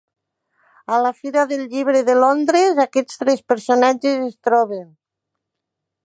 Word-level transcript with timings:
A 0.95 0.97
la 1.05 1.09
Fira 1.17 1.41
del 1.51 1.59
Llibre 1.73 1.99
de 2.07 2.15
Londres, 2.23 2.81
aquests 2.85 3.21
tres 3.23 3.43
personatges 3.53 4.25
es 4.29 4.39
troben. 4.49 4.89